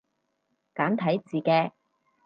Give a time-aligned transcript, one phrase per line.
[0.73, 1.73] 簡體字嘅